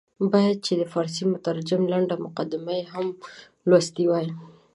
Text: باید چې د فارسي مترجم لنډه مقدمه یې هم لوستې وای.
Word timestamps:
باید 0.33 0.57
چې 0.65 0.73
د 0.79 0.83
فارسي 0.93 1.23
مترجم 1.33 1.81
لنډه 1.93 2.15
مقدمه 2.25 2.71
یې 2.79 2.83
هم 2.93 3.07
لوستې 3.69 4.03
وای. 4.09 4.27